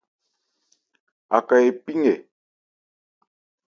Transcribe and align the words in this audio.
Aka 1.37 1.55
epí 1.69 1.91
nkɛ. 1.99 2.13